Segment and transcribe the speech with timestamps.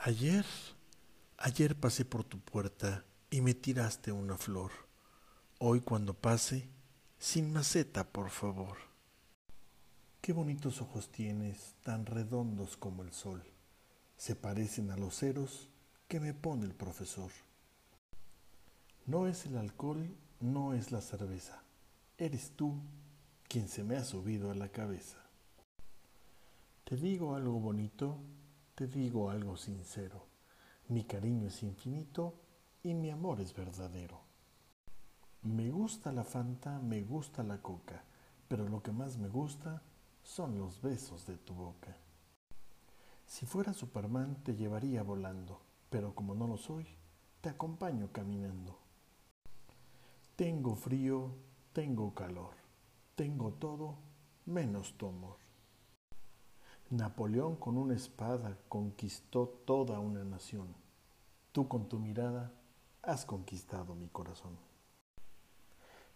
[0.00, 0.46] Ayer,
[1.38, 4.70] ayer pasé por tu puerta y me tiraste una flor.
[5.58, 6.68] Hoy cuando pase,
[7.18, 8.78] sin maceta, por favor.
[10.20, 13.42] Qué bonitos ojos tienes, tan redondos como el sol.
[14.16, 15.68] Se parecen a los ceros
[16.06, 17.32] que me pone el profesor.
[19.04, 21.64] No es el alcohol, no es la cerveza.
[22.18, 22.76] Eres tú
[23.48, 25.18] quien se me ha subido a la cabeza.
[26.84, 28.16] Te digo algo bonito,
[28.78, 30.28] te digo algo sincero.
[30.86, 32.34] Mi cariño es infinito
[32.80, 34.20] y mi amor es verdadero.
[35.42, 38.04] Me gusta la fanta, me gusta la coca,
[38.46, 39.82] pero lo que más me gusta
[40.22, 41.96] son los besos de tu boca.
[43.26, 45.60] Si fuera Superman te llevaría volando,
[45.90, 46.86] pero como no lo soy,
[47.40, 48.78] te acompaño caminando.
[50.36, 51.34] Tengo frío,
[51.72, 52.54] tengo calor,
[53.16, 53.98] tengo todo
[54.46, 55.47] menos tu amor.
[56.90, 60.74] Napoleón con una espada conquistó toda una nación.
[61.52, 62.50] Tú con tu mirada
[63.02, 64.56] has conquistado mi corazón.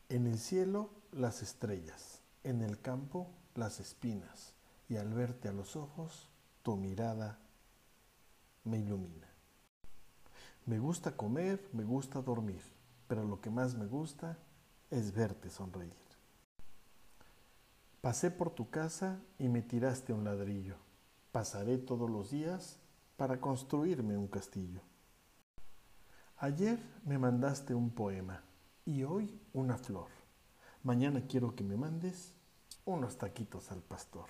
[0.08, 4.54] En el cielo las estrellas, en el campo las espinas,
[4.88, 6.30] y al verte a los ojos,
[6.62, 7.38] tu mirada
[8.64, 9.28] me ilumina.
[10.64, 12.62] Me gusta comer, me gusta dormir,
[13.08, 14.38] pero lo que más me gusta
[14.90, 16.11] es verte sonreír.
[18.02, 20.74] Pasé por tu casa y me tiraste un ladrillo.
[21.30, 22.80] Pasaré todos los días
[23.16, 24.80] para construirme un castillo.
[26.36, 28.42] Ayer me mandaste un poema
[28.84, 30.08] y hoy una flor.
[30.82, 32.34] Mañana quiero que me mandes
[32.84, 34.26] unos taquitos al pastor.